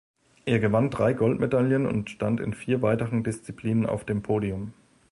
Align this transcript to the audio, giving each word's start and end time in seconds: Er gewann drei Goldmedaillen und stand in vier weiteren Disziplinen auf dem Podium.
Er 0.45 0.57
gewann 0.57 0.89
drei 0.89 1.13
Goldmedaillen 1.13 1.85
und 1.85 2.09
stand 2.09 2.39
in 2.39 2.55
vier 2.55 2.81
weiteren 2.81 3.23
Disziplinen 3.23 3.85
auf 3.85 4.03
dem 4.03 4.23
Podium. 4.23 4.73